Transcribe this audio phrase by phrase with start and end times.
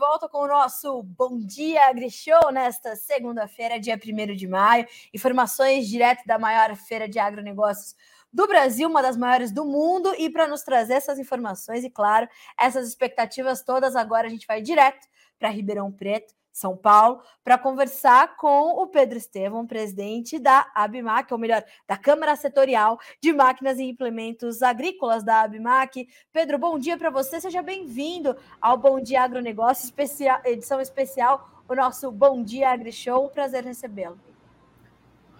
[0.00, 4.86] volta com o nosso Bom Dia AgriShow nesta segunda-feira, dia 1 de maio.
[5.12, 7.94] Informações direto da maior feira de agronegócios
[8.32, 10.14] do Brasil, uma das maiores do mundo.
[10.16, 12.26] E para nos trazer essas informações e, claro,
[12.58, 15.06] essas expectativas todas, agora a gente vai direto
[15.38, 21.38] para Ribeirão Preto são Paulo, para conversar com o Pedro Estevam, presidente da ABMAC, ou
[21.38, 26.08] melhor, da Câmara Setorial de Máquinas e Implementos Agrícolas da ABMAC.
[26.32, 31.74] Pedro, bom dia para você, seja bem-vindo ao Bom Dia Agronegócio, especial, edição especial, o
[31.74, 33.28] nosso Bom Dia AgriShow.
[33.30, 34.18] Prazer recebê-lo.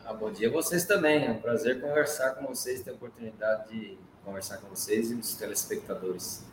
[0.05, 3.69] Ah, bom dia a vocês também, é um prazer conversar com vocês, ter a oportunidade
[3.69, 6.45] de conversar com vocês e os telespectadores.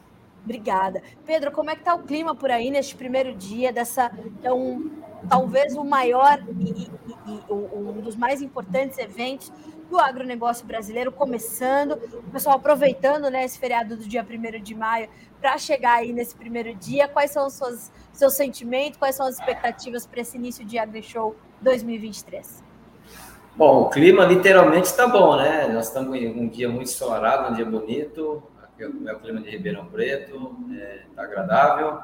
[0.48, 1.04] Obrigada.
[1.26, 4.10] Pedro, como é que está o clima por aí neste primeiro dia dessa
[4.46, 4.90] um,
[5.30, 9.52] talvez o maior e, e, e, um dos mais importantes eventos
[9.90, 15.10] do agronegócio brasileiro começando, o pessoal aproveitando né, esse feriado do dia 1 de maio
[15.42, 17.10] para chegar aí nesse primeiro dia.
[17.10, 21.36] Quais são os seus, seus sentimentos, quais são as expectativas para esse início de AgriShow
[21.62, 22.64] 2023?
[23.54, 25.68] Bom, o clima literalmente está bom, né?
[25.68, 28.42] Nós estamos em um dia muito ensolarado, um dia bonito,
[28.86, 32.02] o clima de Ribeirão Preto está é, tá agradável,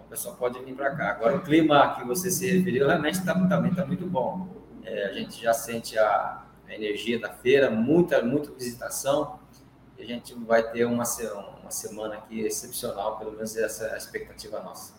[0.00, 1.10] o pessoal pode vir para cá.
[1.10, 4.48] Agora, o clima que você se referiu realmente tá, também está muito bom.
[4.84, 9.38] É, a gente já sente a, a, energia da feira, muita, muita visitação,
[9.98, 13.96] e a gente vai ter uma, uma semana aqui excepcional, pelo menos essa é a
[13.96, 14.94] expectativa nossa.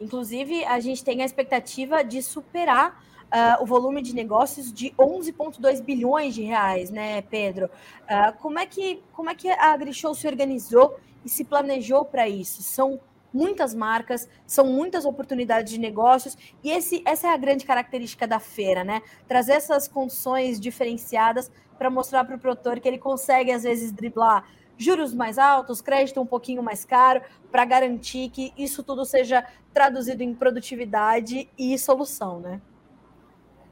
[0.00, 5.82] Inclusive, a gente tem a expectativa de superar uh, o volume de negócios de 11,2
[5.82, 7.66] bilhões de reais, né, Pedro?
[8.04, 12.28] Uh, como, é que, como é que a AgriShow se organizou e se planejou para
[12.28, 12.62] isso?
[12.62, 13.00] São
[13.32, 18.40] muitas marcas, são muitas oportunidades de negócios, e esse, essa é a grande característica da
[18.40, 19.02] feira, né?
[19.26, 24.44] Trazer essas condições diferenciadas para mostrar para o produtor que ele consegue, às vezes, driblar
[24.78, 29.44] juros mais altos, crédito um pouquinho mais caro, para garantir que isso tudo seja
[29.74, 32.60] traduzido em produtividade e solução, né?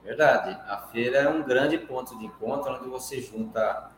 [0.07, 0.57] Verdade.
[0.69, 3.91] A feira é um grande ponto de encontro onde você junta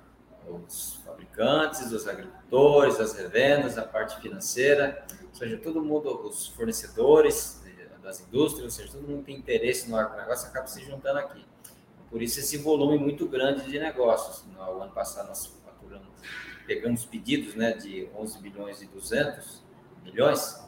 [0.49, 7.63] os fabricantes, os agricultores, as revendas, a parte financeira, ou seja, todo mundo, os fornecedores
[8.03, 11.45] das indústrias, ou seja, todo mundo tem interesse no agronegócio, acaba se juntando aqui.
[12.09, 14.47] Por isso, esse volume muito grande de negócios.
[14.47, 16.09] No ano passado, nós faturamos,
[16.67, 19.63] pegamos pedidos né, de 11 bilhões e 200
[20.03, 20.59] milhões.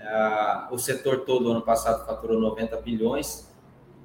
[0.00, 3.55] Ah, o setor todo, ano passado, faturou 90 bilhões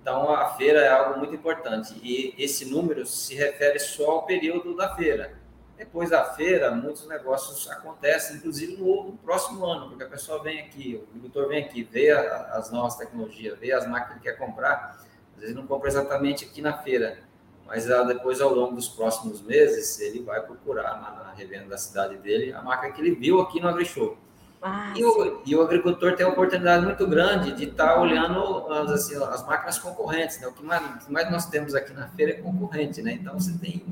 [0.02, 4.76] então, a feira é algo muito importante e esse número se refere só ao período
[4.76, 5.40] da feira.
[5.78, 10.96] Depois da feira, muitos negócios acontecem, inclusive no, próximo ano, porque a pessoa vem aqui,
[10.96, 15.00] o agricultor vem aqui, vê a, as novas tecnologias, vê as máquinas que quer comprar,
[15.36, 17.20] às vezes não compra exatamente aqui na feira,
[17.66, 22.18] mas depois, ao longo dos próximos meses, ele vai procurar na, na revenda da cidade
[22.18, 24.18] dele a máquina que ele viu aqui no AgriShow.
[24.62, 28.72] Ah, e, o, e, o, agricultor tem uma oportunidade muito grande de estar tá olhando
[28.72, 30.40] as, assim, as máquinas concorrentes.
[30.40, 30.48] Né?
[30.48, 33.02] O que mais, o que mais nós temos aqui na feira é concorrente.
[33.02, 33.14] Né?
[33.14, 33.84] Então, você tem,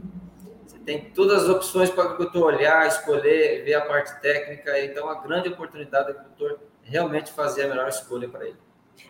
[0.67, 4.79] você tem todas as opções para o agricultor olhar, escolher, ver a parte técnica.
[4.79, 8.57] Então, a grande oportunidade do agricultor realmente fazer a melhor escolha para ele.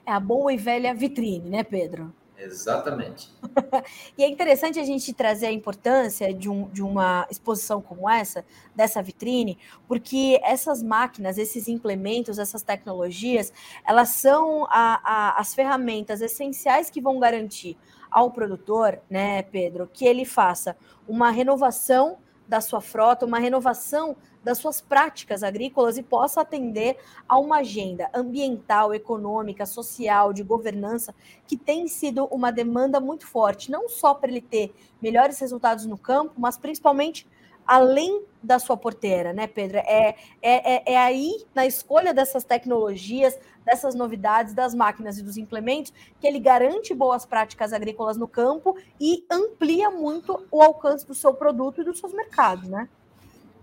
[0.06, 2.14] É a boa e velha vitrine, né, Pedro?
[2.40, 3.30] Exatamente.
[4.18, 8.46] e é interessante a gente trazer a importância de, um, de uma exposição como essa,
[8.74, 9.58] dessa vitrine,
[9.88, 13.52] porque essas máquinas, esses implementos, essas tecnologias,
[13.86, 17.78] elas são a, a, as ferramentas essenciais que vão garantir
[18.10, 20.76] ao produtor, né, Pedro, que ele faça
[21.08, 22.18] uma renovação
[22.50, 28.10] da sua frota, uma renovação das suas práticas agrícolas e possa atender a uma agenda
[28.12, 31.14] ambiental, econômica, social, de governança,
[31.46, 35.98] que tem sido uma demanda muito forte, não só para ele ter melhores resultados no
[35.98, 37.28] campo, mas principalmente
[37.70, 39.78] além da sua porteira, né, Pedro?
[39.78, 45.38] É, é, é, é, aí, na escolha dessas tecnologias, dessas novidades, das máquinas e dos
[45.38, 51.14] implementos, que ele garante boas práticas agrícolas no campo e amplia muito o alcance do
[51.14, 52.90] seu produto e dos seus mercados, né?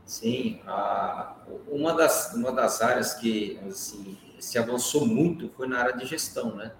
[0.04, 1.34] Sim, a,
[1.66, 6.54] uma, das, uma das áreas que assim, se avançou muito foi na área de gestão,
[6.54, 6.70] né?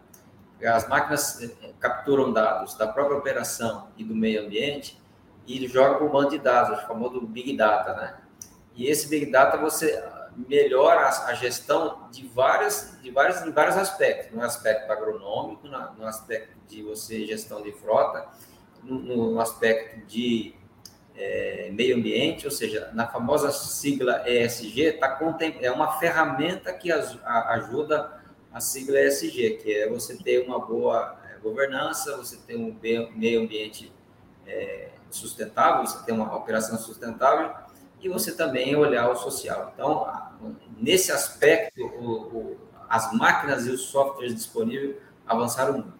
[0.65, 4.97] As máquinas eh, capturam dados da própria operação e do meio ambiente
[5.47, 8.17] e jogam para o banco de dados, o famoso Big Data, né?
[8.75, 10.03] E esse Big Data você
[10.37, 16.55] melhora a, gestão de várias, de vários, em vários aspectos, no aspecto agronômico, no aspecto
[16.69, 18.29] de você gestão de frota,
[18.83, 20.55] no, no aspecto de
[21.17, 25.19] é, meio ambiente, ou seja, na famosa sigla ESG, tá,
[25.61, 28.21] é uma ferramenta que as, a, ajuda
[28.53, 32.77] a sigla ESG, que é você ter uma boa é, governança, você ter um
[33.15, 33.91] meio ambiente
[34.47, 37.55] é, sustentável, você ter uma operação sustentável
[38.00, 39.73] e você também olhar o social.
[39.75, 40.06] Então,
[40.79, 42.56] nesse aspecto, o, o,
[42.88, 45.97] as máquinas e os softwares disponíveis avançaram muito.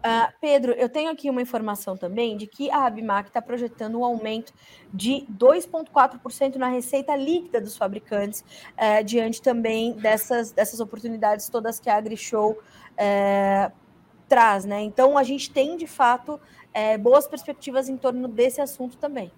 [0.00, 4.04] Uh, Pedro, eu tenho aqui uma informação também de que a Abimac está projetando um
[4.04, 4.50] aumento
[4.92, 11.90] de 2,4% na receita líquida dos fabricantes, uh, diante também dessas, dessas oportunidades todas que
[11.90, 13.72] a AgriShow uh,
[14.26, 14.80] traz, né?
[14.80, 16.40] Então a gente tem de fato
[16.72, 19.30] é, boas perspectivas em torno desse assunto também.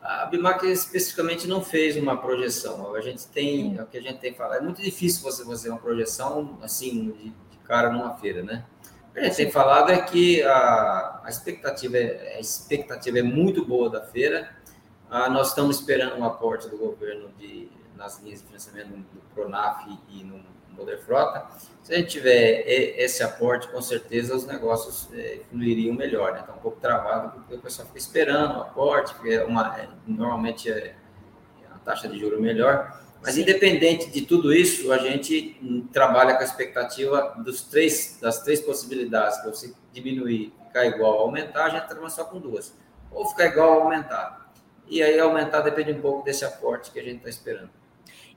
[0.00, 2.94] A Bimac especificamente não fez uma projeção.
[2.94, 5.70] A gente tem, é o que a gente tem falado, é muito difícil você fazer
[5.70, 8.64] uma projeção assim de, de cara numa feira, né?
[9.10, 13.22] O que a gente tem falado é que a, a, expectativa, é, a expectativa é
[13.22, 14.56] muito boa da feira.
[15.08, 19.86] Ah, nós estamos esperando um aporte do governo de, nas linhas de financiamento do Pronaf
[20.08, 20.42] e no
[20.74, 21.46] Poder Frota.
[21.82, 26.30] Se a gente tiver esse aporte, com certeza os negócios é, fluiriam melhor.
[26.30, 26.54] Está né?
[26.56, 30.70] um pouco travado porque o pessoal fica esperando o aporte, porque é uma, é, normalmente
[30.70, 30.94] é,
[31.74, 33.00] a taxa de juros melhor.
[33.20, 33.42] Mas Sim.
[33.42, 39.40] independente de tudo isso, a gente trabalha com a expectativa dos três, das três possibilidades,
[39.40, 42.76] que você diminuir, ficar igual, aumentar, a gente trabalha só com duas.
[43.10, 44.52] Ou ficar igual ou aumentar.
[44.88, 47.70] E aí aumentar depende um pouco desse aporte que a gente está esperando.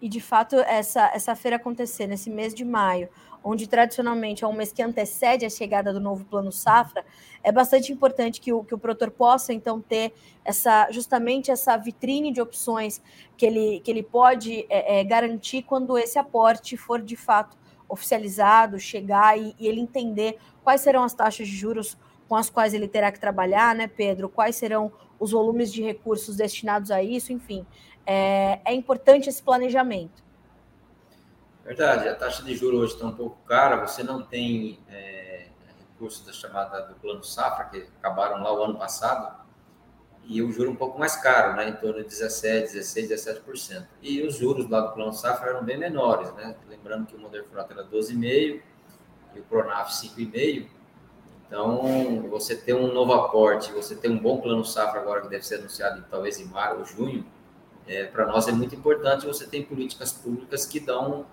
[0.02, 3.10] E de fato, essa, essa feira acontecer nesse mês de maio,
[3.46, 7.06] onde tradicionalmente é um mês que antecede a chegada do novo plano safra,
[7.44, 10.14] é bastante importante que o, que o produtor possa então ter
[10.44, 13.00] essa justamente essa vitrine de opções
[13.38, 17.56] que ele, que ele pode é, é, garantir quando esse aporte for de fato
[17.88, 21.96] oficializado, chegar e, e ele entender quais serão as taxas de juros
[22.28, 24.28] com as quais ele terá que trabalhar, né, Pedro?
[24.28, 27.64] Quais serão os volumes de recursos destinados a isso, enfim.
[28.06, 30.25] É, é importante esse planejamento.
[31.66, 35.48] Verdade, a taxa de juros hoje está um pouco cara, você não tem é,
[35.80, 39.44] recursos da chamada do plano safra, que acabaram lá o ano passado,
[40.26, 43.88] e o juro um pouco mais caro, né, em torno de 17, 16, 17%.
[44.00, 46.56] E os juros lá do plano safra eram bem menores, né?
[46.70, 48.62] Lembrando que o Modern Frota era 12,5
[49.34, 50.68] e o Pronaf 5,5.
[51.48, 55.46] Então, você ter um novo aporte, você ter um bom plano safra agora que deve
[55.46, 57.26] ser anunciado talvez em maio ou junho,
[57.88, 61.26] é, para nós é muito importante você ter políticas públicas que dão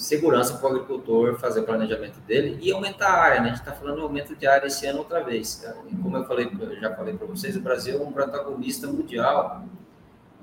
[0.00, 3.40] segurança para o agricultor fazer o planejamento dele e aumentar a área.
[3.40, 3.46] Né?
[3.46, 5.64] A gente está falando aumento de área esse ano outra vez.
[6.02, 9.62] Como eu falei, eu já falei para vocês, o Brasil é um protagonista mundial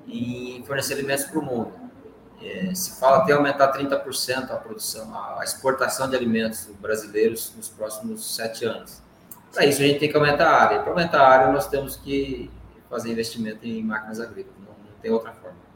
[0.06, 1.72] em fornecer alimentos para o mundo.
[2.40, 8.36] É, se fala até aumentar 30% a produção, a exportação de alimentos brasileiros nos próximos
[8.36, 9.02] sete anos.
[9.52, 10.80] Para isso, a gente tem que aumentar a área.
[10.82, 12.48] Para aumentar a área, nós temos que
[12.88, 14.56] fazer investimento em máquinas agrícolas.
[14.60, 15.67] Não, não tem outra forma.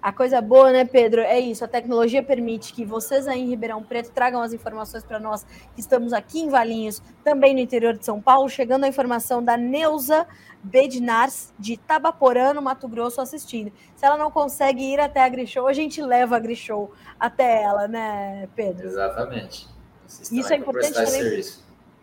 [0.00, 1.20] A coisa boa, né, Pedro?
[1.20, 1.64] É isso.
[1.64, 5.44] A tecnologia permite que vocês aí em Ribeirão Preto tragam as informações para nós
[5.74, 9.56] que estamos aqui em Valinhos, também no interior de São Paulo, chegando a informação da
[9.56, 10.26] Neuza
[10.62, 13.70] Bednars, de Tabaporã, no Mato Grosso, assistindo.
[13.94, 17.86] Se ela não consegue ir até a Grishow, a gente leva a Grishow até ela,
[17.86, 18.86] né, Pedro?
[18.86, 19.68] Exatamente.
[20.06, 21.42] Isso é importante também.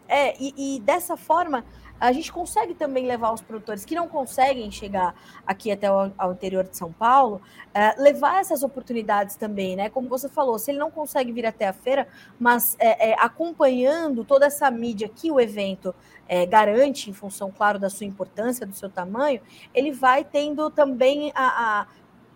[0.08, 1.64] É, e, e dessa forma
[2.02, 5.14] a gente consegue também levar os produtores que não conseguem chegar
[5.46, 9.88] aqui até o ao interior de São Paulo, uh, levar essas oportunidades também, né?
[9.90, 12.08] Como você falou, se ele não consegue vir até a feira,
[12.40, 15.94] mas é, é, acompanhando toda essa mídia que o evento
[16.28, 19.40] é, garante, em função, claro, da sua importância, do seu tamanho,
[19.74, 21.88] ele vai tendo também a, a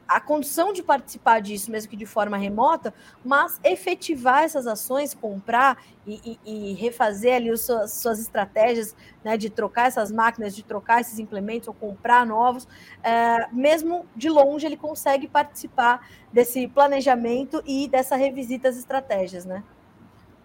[0.08, 2.94] a condição de participar disso, mesmo que de forma remota,
[3.24, 9.36] mas efetivar essas ações, comprar e, e, e refazer ali as suas, suas estratégias né,
[9.36, 12.68] de trocar essas máquinas, de trocar esses implementos ou comprar novos,
[13.04, 19.64] é, mesmo de longe ele consegue participar desse planejamento e dessa revisita às estratégias, né?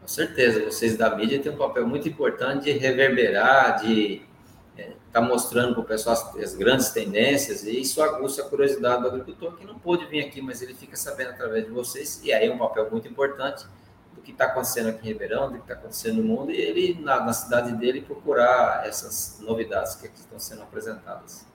[0.00, 4.22] Com certeza, vocês da mídia têm um papel muito importante de reverberar, de
[5.06, 9.08] está mostrando para o pessoal as, as, grandes tendências e isso aguça a curiosidade do
[9.08, 12.48] agricultor que não pôde vir aqui, mas ele fica sabendo através de vocês e aí
[12.48, 13.66] é um papel muito importante
[14.14, 17.00] do que está acontecendo aqui em Ribeirão, do que está acontecendo no mundo e ele,
[17.00, 21.46] na, na cidade dele, procurar essas novidades que aqui estão sendo apresentadas.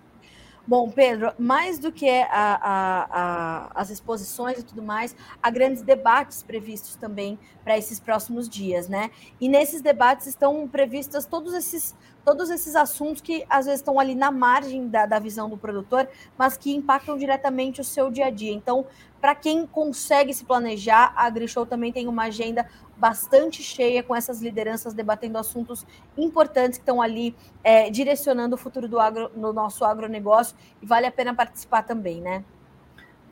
[0.67, 5.83] Bom, Pedro, mais do que a, a, a, as exposições e tudo mais, há grandes
[5.83, 9.11] debates previstos também para esses próximos dias, né?
[9.39, 11.93] E nesses debates estão previstos todos esses,
[12.23, 16.09] todos esses assuntos que às vezes estão ali na margem da, da visão do produtor,
[16.35, 18.51] mas que impactam diretamente o seu dia a dia.
[18.51, 18.87] Então,
[19.21, 24.41] para quem consegue se planejar, a AgriShow também tem uma agenda bastante cheia com essas
[24.41, 25.85] lideranças debatendo assuntos
[26.17, 31.05] importantes que estão ali é, direcionando o futuro do agro, no nosso agronegócio e vale
[31.05, 32.43] a pena participar também, né?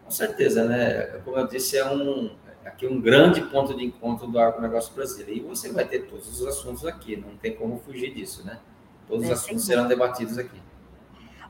[0.03, 1.19] Com certeza, né?
[1.23, 2.31] Como eu disse, é um
[2.65, 5.31] aqui um grande ponto de encontro do agronegócio brasileiro.
[5.31, 8.59] E você vai ter todos os assuntos aqui, não tem como fugir disso, né?
[9.07, 10.61] Todos os é, assuntos serão debatidos aqui.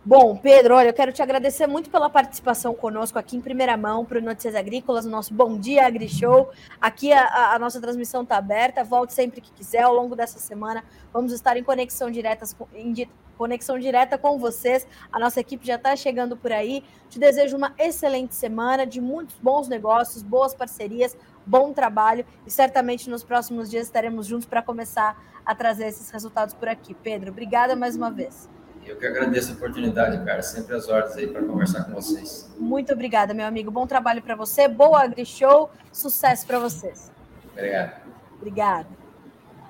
[0.05, 4.03] Bom, Pedro, olha, eu quero te agradecer muito pela participação conosco aqui em primeira mão
[4.03, 6.49] para o Notícias Agrícolas, o nosso Bom Dia Agri Show.
[6.81, 9.83] Aqui a, a nossa transmissão está aberta, volte sempre que quiser.
[9.83, 10.83] Ao longo dessa semana,
[11.13, 13.07] vamos estar em conexão, diretas, em
[13.37, 14.85] conexão direta com vocês.
[15.09, 16.83] A nossa equipe já está chegando por aí.
[17.09, 23.09] Te desejo uma excelente semana, de muitos bons negócios, boas parcerias, bom trabalho e certamente
[23.09, 26.93] nos próximos dias estaremos juntos para começar a trazer esses resultados por aqui.
[26.93, 28.49] Pedro, obrigada mais uma vez.
[28.85, 30.41] Eu que agradeço a oportunidade, cara.
[30.41, 32.53] Sempre as ordens aí para conversar com vocês.
[32.57, 33.71] Muito obrigada, meu amigo.
[33.71, 34.67] Bom trabalho para você.
[34.67, 35.69] Boa AgriShow.
[35.91, 37.11] Sucesso para vocês.
[37.51, 38.01] Obrigado.
[38.35, 39.03] Obrigada.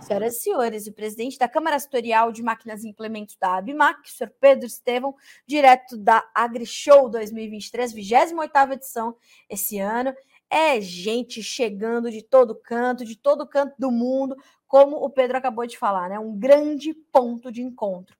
[0.03, 4.11] Senhoras e senhores, o presidente da Câmara Setorial de Máquinas e Implementos da ABMAC, o
[4.11, 5.15] senhor Pedro Estevão,
[5.47, 9.15] direto da AgriShow 2023, 28ª edição
[9.49, 10.13] esse ano.
[10.49, 14.35] É gente chegando de todo canto, de todo canto do mundo,
[14.67, 16.19] como o Pedro acabou de falar, né?
[16.19, 18.15] Um grande ponto de encontro.